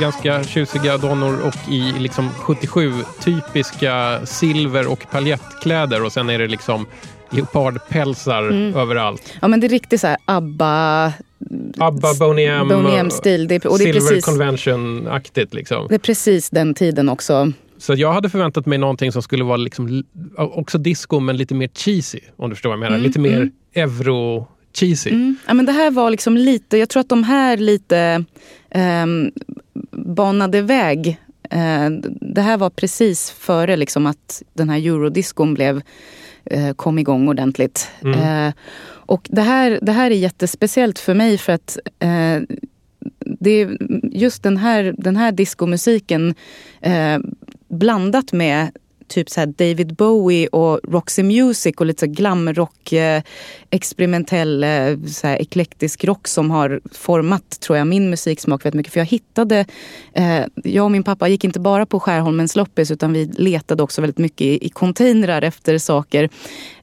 [0.00, 6.46] ganska tjusiga donnor och i liksom 77 typiska silver och paljettkläder och sen är det
[6.48, 6.86] liksom
[7.30, 8.42] leopardpälsar
[8.76, 9.34] överallt.
[9.42, 11.12] Ja men det är riktigt så här ABBA,
[11.78, 12.44] ABBA, Boney
[12.96, 13.48] M-stil.
[13.48, 15.54] Det är- och det är Silver precis- Convention-aktigt.
[15.54, 15.86] Liksom.
[15.88, 17.52] det är precis den tiden också.
[17.78, 20.02] Så jag hade förväntat mig någonting som skulle vara liksom,
[20.36, 22.20] också disco men lite mer cheesy.
[22.36, 22.98] Om du förstår vad jag menar.
[22.98, 23.50] lite mer
[24.72, 25.10] euro-cheesy.
[25.10, 25.36] Mm.
[25.46, 28.24] Ja, men det här var liksom lite, jag tror att de här lite
[28.70, 29.32] ehm,
[29.90, 31.20] banade väg.
[31.50, 35.82] Eh, det här var precis före liksom att den här eurodiscon blev,
[36.44, 37.90] eh, kom igång ordentligt.
[38.04, 38.52] Eh,
[39.06, 42.40] och det här, det här är jättespeciellt för mig för att eh,
[43.40, 43.78] det är
[44.12, 46.34] just den här, den här diskomusiken
[46.80, 47.18] eh,
[47.68, 48.70] blandat med
[49.12, 53.22] typ så här David Bowie och Roxy Music och lite så glamrock, eh,
[53.70, 58.92] experimentell, eh, så här eklektisk rock som har format, tror jag, min musiksmak väldigt mycket.
[58.92, 59.64] För jag hittade,
[60.12, 64.00] eh, jag och min pappa gick inte bara på Skärholmens loppis utan vi letade också
[64.00, 66.28] väldigt mycket i, i containrar efter saker.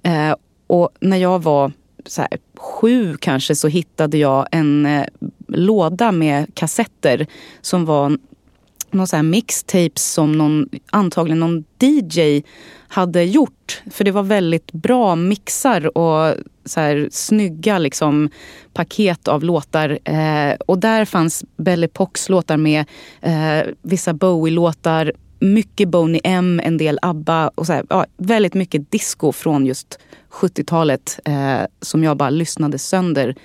[0.04, 0.36] Eh,
[0.68, 1.72] och när jag var
[2.06, 5.06] så här, sju kanske så hittade jag en eh,
[5.48, 7.28] låda med kassetter
[7.62, 8.18] som var
[8.93, 12.41] någon så här mixtapes som någon, antagligen någon DJ
[12.88, 13.82] hade gjort.
[13.91, 18.30] För det var väldigt bra mixar och så här snygga liksom,
[18.73, 19.99] paket av låtar.
[20.04, 22.86] Eh, och där fanns Belle Époques låtar med,
[23.21, 28.91] eh, vissa Bowie-låtar, mycket Boney M, en del ABBA och så här, ja, väldigt mycket
[28.91, 29.99] disco från just
[30.30, 33.36] 70-talet eh, som jag bara lyssnade sönder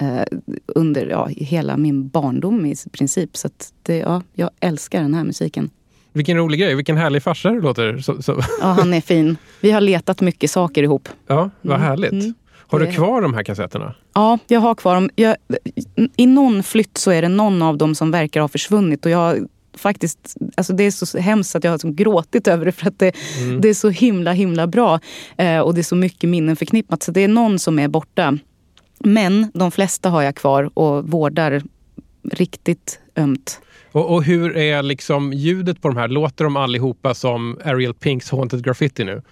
[0.00, 0.22] eh,
[0.66, 3.36] under ja, hela min barndom i princip.
[3.36, 3.48] Så
[3.82, 5.70] det, ja, jag älskar den här musiken.
[6.12, 6.74] Vilken rolig grej.
[6.74, 7.98] Vilken härlig farsa det låter.
[7.98, 9.36] Så, så, Ja, han är fin.
[9.60, 11.08] Vi har letat mycket saker ihop.
[11.26, 12.12] ja, vad härligt.
[12.12, 12.34] mm.
[12.66, 13.94] Har du kvar de här kassetterna?
[14.14, 15.10] Ja, jag har kvar dem.
[15.14, 15.36] Jag,
[16.16, 19.04] I någon flytt så är det någon av dem som verkar ha försvunnit.
[19.06, 22.72] Och jag faktiskt, alltså det är så hemskt att jag har liksom gråtit över det
[22.72, 23.12] för att det,
[23.62, 25.00] det är så himla himla bra.
[25.36, 27.02] Eh, och det är så mycket minnen förknippat.
[27.02, 28.38] Så det är någon som är borta.
[29.04, 31.62] Men de flesta har jag kvar och vårdar
[32.32, 33.60] riktigt ömt.
[33.92, 36.08] Och, och hur är liksom ljudet på de här?
[36.08, 39.22] Låter de allihopa som Ariel Pinks Haunted Graffiti nu?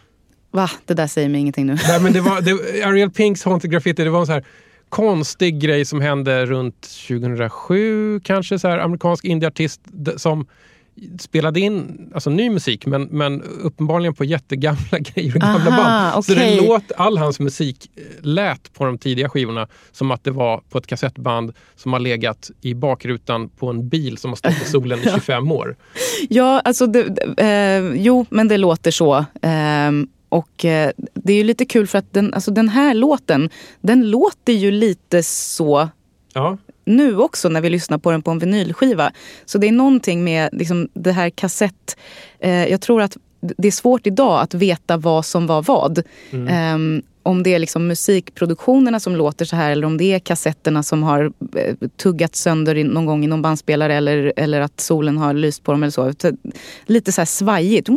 [0.50, 0.70] Va?
[0.86, 1.76] Det där säger mig ingenting nu.
[1.88, 2.40] Nej, men det var,
[2.72, 4.44] det, Ariel Pinks Haunted Graffiti, det var en så här
[4.88, 9.80] konstig grej som hände runt 2007, kanske så här amerikansk indieartist
[10.16, 10.46] som
[11.20, 16.24] spelade in alltså ny musik men, men uppenbarligen på jättegamla grejer och gamla Aha, band.
[16.24, 20.30] Så det låt, all hans musik eh, lät på de tidiga skivorna som att det
[20.30, 24.62] var på ett kassettband som har legat i bakrutan på en bil som har stått
[24.62, 25.76] i solen i 25 år.
[26.28, 27.06] Ja, alltså det,
[27.38, 29.24] eh, jo, men det låter så.
[29.42, 33.50] Ehm, och eh, det är ju lite kul för att den, alltså den här låten,
[33.80, 35.88] den låter ju lite så
[36.34, 36.58] Ja,
[36.88, 39.12] nu också när vi lyssnar på den på en vinylskiva.
[39.44, 41.96] Så det är någonting med liksom, det här kassett...
[42.40, 46.02] Eh, jag tror att det är svårt idag att veta vad som var vad.
[46.48, 50.82] Ehm, om det är liksom musikproduktionerna som låter så här eller om det är kassetterna
[50.82, 55.34] som har eh, tuggat sönder någon gång i någon bandspelare eller, eller att solen har
[55.34, 56.12] lyst på dem eller så.
[56.86, 57.88] Lite så här svajigt.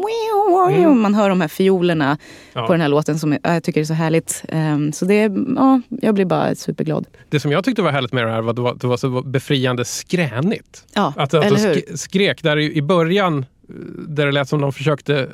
[0.96, 2.18] Man hör de här fiolerna
[2.54, 2.68] Ja.
[2.68, 4.44] på den här låten som jag, tycker är så härligt.
[4.50, 7.08] Ehm, så det, ja, jag blir bara superglad.
[7.30, 8.98] det som jag tyckte var härligt med det här var att det var, det var
[8.98, 10.86] så befriande skränigt.
[10.96, 11.74] Ja, Att, att eller hur?
[11.76, 13.38] sk- skrek där i, början,
[13.70, 13.76] eh,
[14.08, 15.28] där det lät som de försökte eh,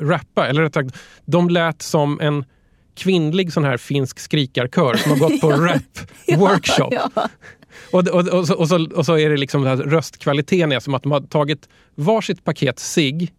[0.00, 2.44] rappa, eller rättare sagt, de lät som en
[2.94, 6.92] kvinnlig sån här finsk skrikarkör som har gått på rap-workshop.
[7.14, 7.28] Ja.
[7.90, 10.94] Och, och, och, så, och, så, och så är det liksom här röstkvaliteten är som
[10.94, 13.32] att de har tagit varsitt paket cigg,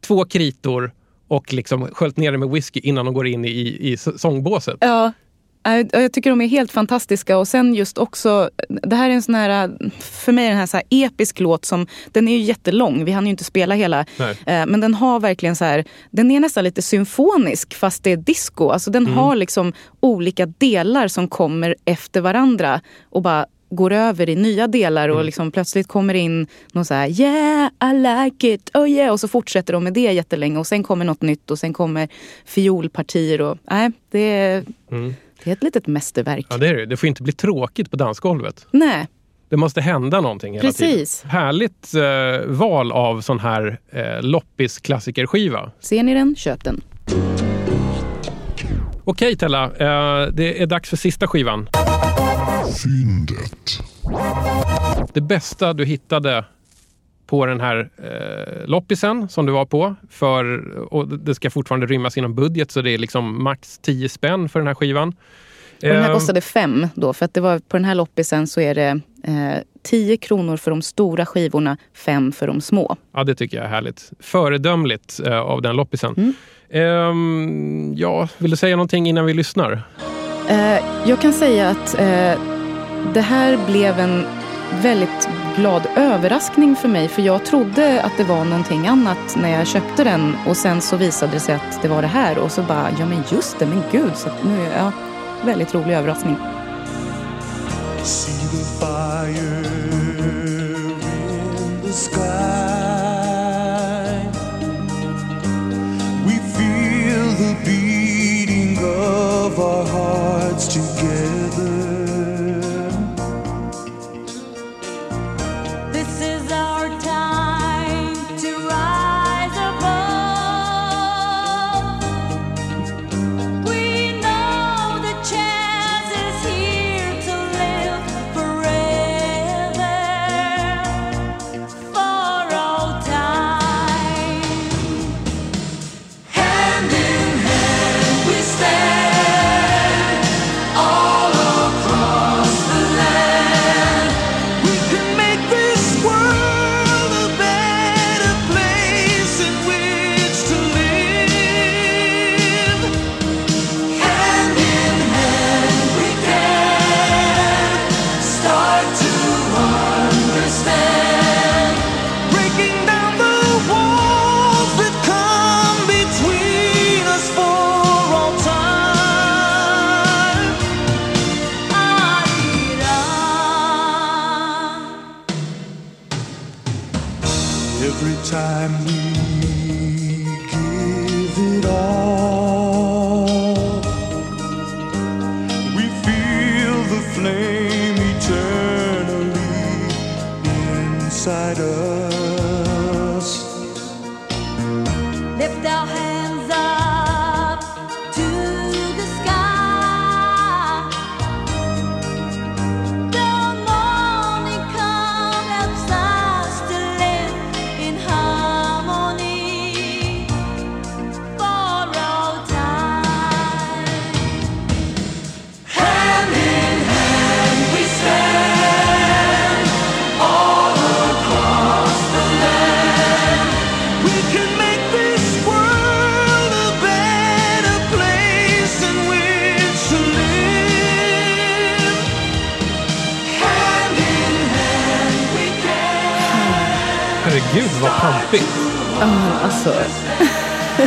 [0.00, 0.92] två kritor
[1.28, 4.76] och liksom sköljt ner det med whisky innan de går in i, i sångbåset.
[4.80, 5.12] Ja.
[5.62, 7.38] Jag jag tycker de är helt fantastiska.
[7.38, 9.70] Och sen just också, det här är en sån här,
[10.00, 13.12] för mig är den här, så här episk låt som, den är ju jättelång, vi
[13.12, 14.06] hann ju inte spela hela.
[14.16, 14.30] Nej.
[14.46, 18.16] Eh, Men den har verkligen så här, den är nästan lite symfonisk fast det är
[18.16, 18.68] disco.
[18.68, 24.36] Alltså den har liksom olika delar som kommer efter varandra och bara går över i
[24.36, 28.90] nya delar och liksom plötsligt kommer in någon så här yeah I like it, oh
[28.90, 31.72] yeah och så fortsätter de med det jättelänge och sen kommer något nytt och sen
[31.72, 32.08] kommer
[32.44, 34.64] fiolpartier och nej det är,
[35.44, 36.46] det är ett litet mästerverk.
[36.50, 36.86] Ja, det, är det.
[36.86, 38.66] det får inte bli tråkigt på dansgolvet.
[38.70, 39.06] Nej,
[39.48, 41.20] Det måste hända någonting hela Precis.
[41.20, 41.30] tiden.
[41.30, 45.70] Härligt eh, val av sån här eh, loppis-klassikerskiva.
[45.80, 46.80] ser ni den, köp den.
[49.04, 51.68] Okej Tella, eh, det är dags för sista skivan.
[52.82, 53.80] Fyndet.
[55.14, 56.44] Det bästa du hittade
[57.30, 59.94] på den här eh, loppisen som du var på.
[60.10, 64.48] För, och det ska fortfarande rymmas inom budget så det är liksom max 10 spänn
[64.48, 65.08] för den här skivan.
[65.08, 65.14] Och
[65.80, 68.60] den här Eh, kostade fem då, för att det var på den här loppisen så
[68.60, 72.96] är det eh, 10 kronor för de stora skivorna, fem för de små.
[73.14, 74.12] Ja, det tycker jag är härligt.
[74.20, 76.14] Föredömligt eh, av den loppisen.
[76.16, 76.34] Mm.
[76.70, 79.82] Ehm, ja, vill du säga någonting innan vi lyssnar?
[80.48, 82.40] Eh, jag kan säga att eh,
[83.14, 84.24] det här blev en
[84.82, 87.08] väldigt glad överraskning för mig.
[87.08, 90.36] För jag trodde att det var någonting annat när jag köpte den.
[90.46, 92.38] Och sen så visade det sig att det var det här.
[92.38, 94.16] Och så bara, ja men just det, men gud.
[94.16, 94.92] Så att nu, ja,
[95.44, 96.36] väldigt rolig överraskning.
[98.02, 99.62] See the fire
[100.56, 100.96] in
[101.82, 102.20] the sky.
[106.26, 110.99] We feel the beating of our hearts together.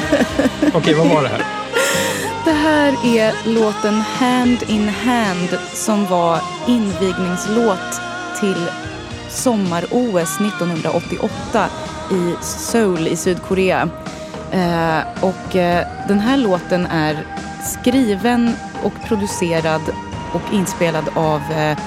[0.73, 1.63] Okej, vad var det här?
[2.45, 8.01] det här är låten Hand in Hand som var invigningslåt
[8.39, 8.67] till
[9.29, 11.69] sommar-OS 1988
[12.11, 13.89] i Seoul i Sydkorea.
[14.51, 17.25] Eh, och eh, den här låten är
[17.63, 19.81] skriven och producerad
[20.33, 21.77] och inspelad av eh,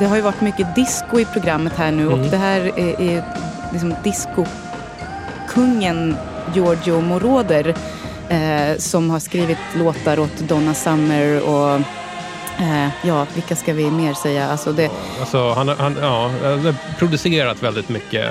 [0.00, 3.24] det har ju varit mycket disco i programmet här nu och det här är, är
[3.72, 6.16] liksom disco-kungen
[6.54, 7.74] Giorgio Moroder
[8.28, 11.74] eh, som har skrivit låtar åt Donna Summer och
[12.60, 14.48] eh, ja, vilka ska vi mer säga?
[14.48, 14.90] Alltså det,
[15.20, 18.26] Alltså, han, han, ja, han har producerat väldigt mycket.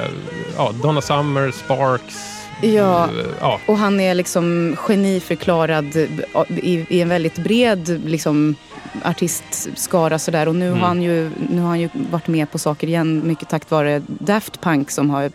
[0.57, 3.09] Ja, Donna Summer, Sparks, Ja, eh,
[3.41, 3.59] ja.
[3.65, 5.95] och han är liksom geniförklarad
[6.47, 8.55] i, i en väldigt bred liksom,
[9.03, 10.47] artistskara sådär.
[10.47, 10.79] Och nu, Mm.
[10.79, 14.01] har han ju, nu har han ju varit med på saker igen mycket tack vare
[14.07, 15.31] Daft Punk som har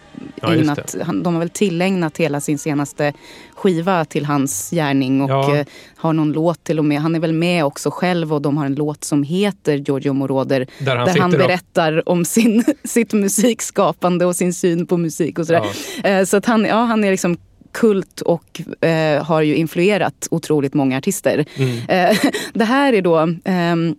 [0.48, 3.12] Ja, just ägnat, han, de har väl tillägnat hela sin senaste
[3.54, 5.56] skiva till hans gärning och Ja.
[5.56, 5.66] eh,
[5.96, 7.00] har någon låt till och med.
[7.00, 10.66] Han är väl med också själv och de har en låt som heter Giorgio Moroder
[10.78, 14.96] Där han där han sitter och- berättar om sin, sitt musikskapande och sin syn på
[14.96, 15.66] musik och sådär.
[16.04, 17.36] Eh, Så att han, ja, han är liksom
[17.72, 21.44] kult och eh, har ju influerat otroligt många artister.
[21.56, 21.78] Mm.
[21.88, 22.16] Eh,
[22.54, 23.94] det här är då ehm,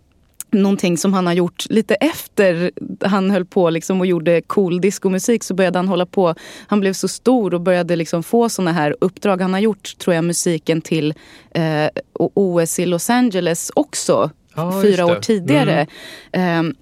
[0.61, 5.43] någonting som han har gjort lite efter han höll på liksom och gjorde cool diskomusik
[5.43, 6.35] så började han hålla på.
[6.67, 9.41] Han blev så stor och började liksom få såna här uppdrag.
[9.41, 11.13] Han har gjort, tror jag, musiken till
[11.51, 14.29] eh, OS i Los Angeles också.
[14.57, 15.87] Just fyra år tidigare.
[16.31, 16.75] Ehm,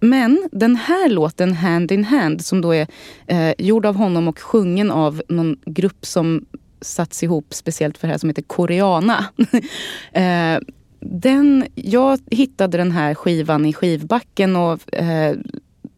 [0.00, 2.86] men den här låten, Hand in Hand, som då är
[3.26, 6.44] eh, gjord av honom och sjungen av någon grupp som
[6.80, 9.24] satts ihop speciellt för det här som heter Koreana.
[10.12, 10.58] eh,
[11.00, 15.36] den, jag hittade den här skivan i skivbacken och eh,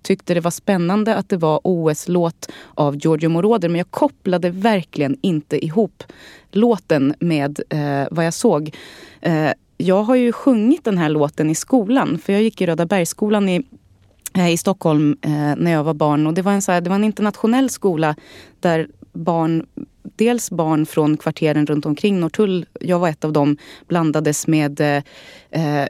[0.03, 5.16] tyckte det var spännande att det var OS-låt av Giorgio Moroder men jag kopplade verkligen
[5.20, 6.03] inte ihop
[6.51, 8.76] låten med eh, vad jag såg.
[9.20, 12.86] Eh, jag har ju sjungit den här låten i skolan för jag gick i Röda
[12.86, 13.62] Bergsskolan i
[14.36, 16.26] eh, i Stockholm eh, när jag var barn.
[16.26, 18.16] Och det, var en så här, det var en internationell skola
[18.61, 19.66] där barn,
[20.20, 23.56] dels barn från kvarteren runt omkring Norrtull, jag var ett av dem,
[23.88, 25.84] blandades med eh,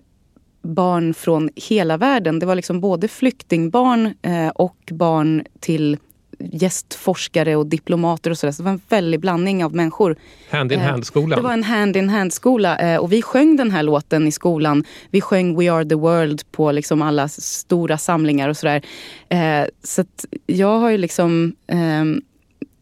[0.63, 2.39] barn från hela världen.
[2.39, 5.97] Det var liksom både flyktingbarn eh, och barn till
[6.39, 8.53] gästforskare och diplomater och sådär.
[8.53, 10.17] Så det var en väldig blandning av människor.
[10.51, 11.37] Hand in Eh, hand-skolan.
[11.39, 14.85] Det var en hand-in-hand-skola eh, och vi sjöng den här låten i skolan.
[15.11, 18.83] Vi sjöng We are the world på liksom alla stora samlingar och sådär.
[19.29, 21.53] Eh, så att jag har ju liksom...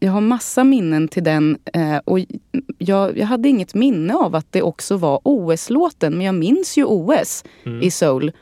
[0.01, 2.18] jag har massa minnen till den eh, och
[2.78, 6.16] jag, jag hade inget minne av att det också var OS-låten.
[6.16, 7.44] Men jag minns ju OS
[7.82, 8.32] i Seoul.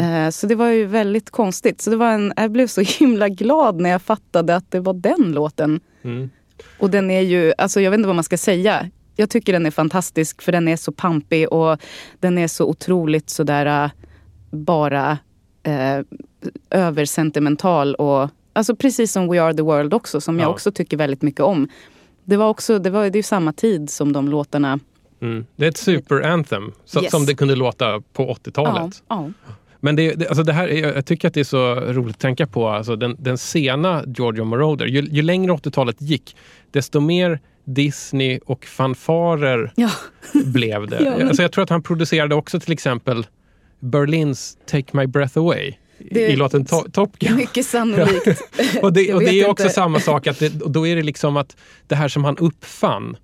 [0.00, 1.80] Eh, Så det var ju väldigt konstigt.
[1.80, 4.94] Så det var en, jag blev så himla glad när jag fattade att det var
[4.94, 5.80] den låten.
[6.02, 6.30] Mm.
[6.78, 8.90] Och den är ju, alltså jag vet inte vad man ska säga.
[9.16, 11.78] Jag tycker den är fantastisk för den är så pampig och
[12.20, 13.90] den är så otroligt sådär äh,
[14.50, 15.18] bara
[15.62, 16.00] eh,
[16.70, 20.52] översentimental och alltså precis som We Are The World också som jag Ja.
[20.52, 21.68] också tycker väldigt mycket om.
[22.24, 24.78] Det var också, det var det är ju samma tid som de låtarna.
[25.20, 25.46] Mm.
[25.56, 27.10] Det är ett super-anthem, Yes.
[27.10, 29.02] som det kunde låta på 80-talet.
[29.08, 29.30] Ja,
[29.80, 32.20] Men det, det, alltså det här, är- jag tycker att det är så roligt att
[32.20, 32.68] tänka på.
[32.68, 34.86] Alltså den, den sena Giorgio Moroder.
[34.86, 36.36] Ju, ju längre 80-talet gick,
[36.70, 39.90] desto mer Disney och fanfarer ja.
[40.44, 41.02] blev det.
[41.04, 43.26] Ja, men- alltså jag tror att han producerade också till exempel
[43.80, 45.74] Berlins Take My Breath Away
[46.10, 47.36] Det- i låten to- Top Gun.
[47.36, 48.26] mycket sannolikt.
[48.82, 49.74] Och det, och det är också inte.
[49.74, 53.16] samma sak, att det, då är det liksom att det här som han uppfann,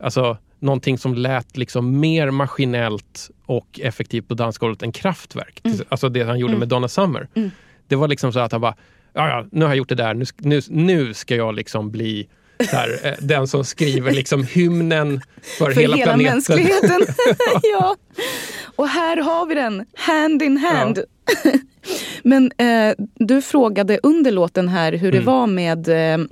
[0.00, 5.60] alltså någonting som lät liksom mer maskinellt och effektivt på dansgolvet än kraftverk.
[5.64, 5.78] Mm.
[5.88, 7.28] Alltså det han gjorde med Donna Summer.
[7.88, 8.74] Det var liksom så att han bara,
[9.12, 12.28] ja, ja nu har jag gjort det där, nu, nu, nu ska jag liksom bli
[12.72, 15.20] här, eh, den som skriver liksom hymnen
[15.58, 16.32] för, För hela, hela, planeten.
[16.34, 17.00] mänskligheten.
[17.62, 17.96] ja.
[18.76, 20.98] Och här har vi den, hand in hand.
[22.28, 25.26] Men eh, du frågade under låten här hur det Mm.
[25.26, 26.26] var med, eh,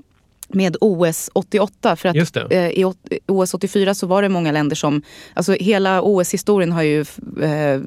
[0.48, 1.96] med OS 88.
[1.96, 2.16] För att
[2.48, 2.56] det.
[2.56, 2.84] eh, i
[3.26, 5.02] OS 84 så var det många länder som...
[5.34, 7.00] Alltså hela OS-historien har ju
[7.42, 7.80] eh,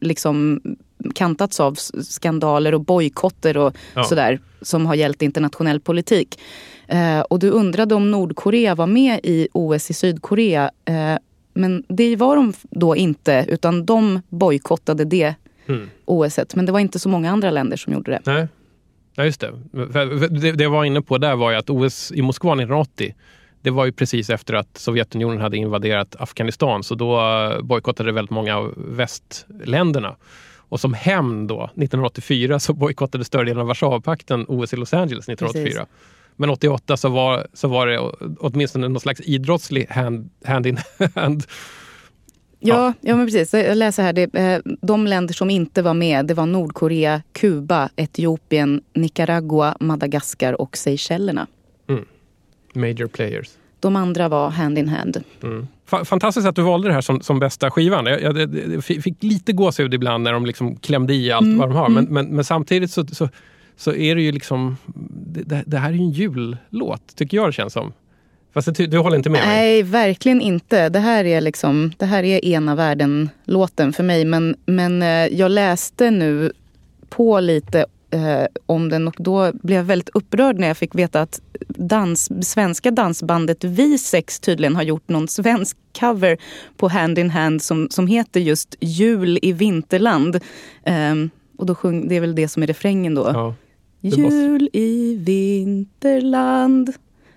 [0.00, 0.60] liksom
[1.14, 4.04] kantats av skandaler och bojkotter och Ja.
[4.04, 6.38] sådär som har gällt internationell politik.
[6.88, 10.70] Eh, och du undrade om Nordkorea var med i OS i Sydkorea.
[10.84, 11.14] Eh,
[11.54, 15.34] men det var de då inte, utan de bojkottade det
[15.68, 15.90] Mm.
[16.04, 16.54] OSet.
[16.54, 18.20] Men det var inte så många andra länder som gjorde det.
[18.24, 18.48] Nej,
[19.14, 19.52] ja, just det.
[20.30, 23.14] Det, det jag var inne på där var ju att OS i Moskva 1980
[23.66, 28.30] det var ju precis efter att Sovjetunionen hade invaderat Afghanistan så då eh, bojkottade väldigt
[28.30, 30.16] många av västländerna.
[30.68, 35.28] Och som hämnd då, 1984, så bojkottade större delen av Warszawapakten OS i Los Angeles
[35.28, 35.64] 1984.
[35.64, 35.88] Precis.
[36.36, 37.98] Men 88 så var, så var det
[38.38, 40.78] åtminstone någon slags idrottslig hand, hand in
[41.14, 41.44] hand.
[42.60, 43.54] Ja, ja men precis.
[43.54, 44.12] Jag läser här.
[44.12, 50.60] Det, eh, de länder som inte var med det var Nordkorea, Kuba, Etiopien, Nicaragua, Madagaskar
[50.60, 51.46] och Seychellerna.
[52.74, 53.48] Major players.
[53.80, 55.22] De andra var hand in hand.
[55.42, 55.66] Mm.
[55.90, 58.06] Fa- Fantastiskt att du valde det här som, som bästa skivan.
[58.06, 61.68] Jag, jag, jag- fick lite gåshud ibland när de liksom klämde i allt Mm, vad
[61.68, 61.88] de har.
[61.88, 63.28] Men, men, men samtidigt så, så,
[63.76, 64.76] så är det ju liksom...
[65.14, 67.92] Det, det- det här är ju en jullåt, tycker jag det känns som.
[68.56, 69.56] Fast du, du håller inte med mig?
[69.56, 70.88] Nej, verkligen inte.
[70.88, 74.24] Det här är liksom, det här är ena världen-låten för mig.
[74.24, 76.52] Men, men eh, jag läste nu
[77.08, 81.22] på lite eh, om den och då blev jag väldigt upprörd när jag fick veta
[81.22, 86.36] att dans, svenska dansbandet V6 tydligen har gjort någon svensk cover
[86.76, 90.40] på Hand in Hand som, som heter just Jul i Vinterland.
[90.84, 93.30] Ehm, och då sjung, det är väl det som är refrängen då.
[93.34, 93.54] Ja.
[94.00, 96.92] det måste- Jul i Vinterland.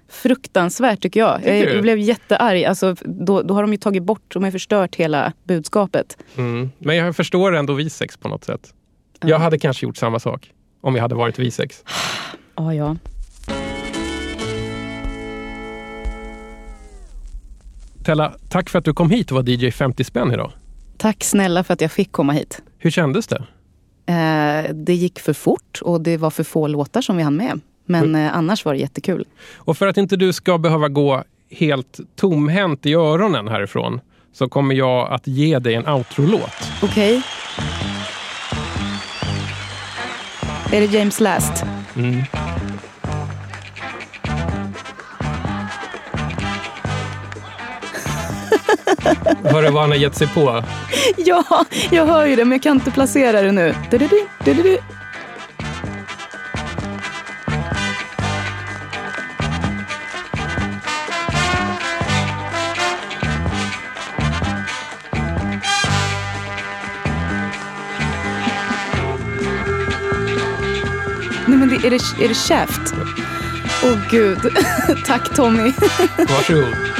[0.09, 1.37] Fruktansvärt tycker jag.
[1.37, 2.63] Tycker jag, jag blev jättearg.
[2.63, 6.17] Alltså, då, då har de ju tagit bort, de har förstört hela budskapet.
[6.37, 6.71] Mm.
[6.79, 8.73] Men jag förstår ändå V6 på något sätt.
[9.21, 10.51] Jag hade kanske gjort samma sak
[10.81, 11.83] om jag hade varit V6.
[12.55, 12.95] Ja, ja.
[18.05, 20.51] Tella, tack för att du kom hit och var DJ 50 spänn idag.
[20.97, 22.61] Tack snälla för att jag fick komma hit.
[22.77, 23.43] Hur kändes det?
[24.05, 27.59] Eh, det gick för fort och det var för få låtar som vi hann med.
[27.89, 29.25] Men eh, annars var det jättekul.
[29.55, 34.01] Och för att inte du ska behöva gå helt tomhänt i öronen härifrån
[34.33, 36.71] så kommer jag att ge dig en outro-låt.
[36.83, 37.21] Okej.
[40.71, 41.63] Är det James Last?
[41.95, 42.21] Mm.
[49.43, 50.63] Hör du vad han har gett sig på?
[51.17, 53.75] Ja, jag hör ju det men jag kan inte placera det nu.
[53.91, 54.69] Du-du-du, du-du-du.
[54.69, 54.98] Nej
[71.93, 72.93] är, det, är det käft?
[73.83, 74.39] Åh gud.
[75.05, 75.73] Tack Tommy.
[76.17, 76.98] Varsågod.